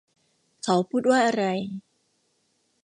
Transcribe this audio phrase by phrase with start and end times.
[0.63, 1.43] เขาพูดว่าอะไร